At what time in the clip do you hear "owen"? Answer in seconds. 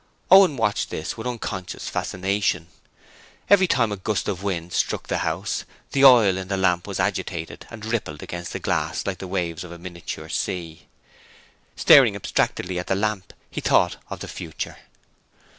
0.31-0.57